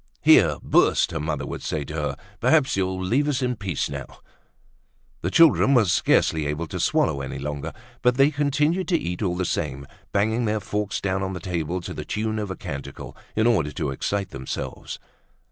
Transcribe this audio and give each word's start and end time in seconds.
"Here! 0.23 0.55
Burst!" 0.63 1.11
her 1.11 1.19
mother 1.19 1.45
would 1.45 1.61
say 1.61 1.83
to 1.83 1.93
her. 1.93 2.17
"Perhaps 2.39 2.75
you'll 2.75 2.99
leave 2.99 3.27
us 3.27 3.43
in 3.43 3.55
peace 3.55 3.87
now!" 3.87 4.07
The 5.21 5.29
children 5.29 5.75
were 5.75 5.85
scarcely 5.85 6.47
able 6.47 6.65
to 6.69 6.79
swallow 6.79 7.21
any 7.21 7.37
longer, 7.37 7.71
but 8.01 8.15
they 8.15 8.31
continued 8.31 8.87
to 8.87 8.97
eat 8.99 9.21
all 9.21 9.35
the 9.35 9.45
same, 9.45 9.85
banging 10.11 10.45
their 10.45 10.59
forks 10.59 11.01
down 11.01 11.21
on 11.21 11.33
the 11.33 11.39
table 11.39 11.81
to 11.81 11.93
the 11.93 12.03
tune 12.03 12.39
of 12.39 12.49
a 12.49 12.55
canticle, 12.55 13.15
in 13.35 13.45
order 13.45 13.71
to 13.73 13.91
excite 13.91 14.31
themselves. 14.31 14.97